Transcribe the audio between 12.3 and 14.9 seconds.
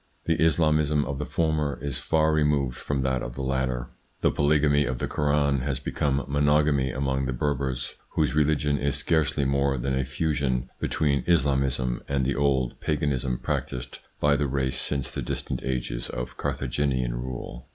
old paganism practised by the race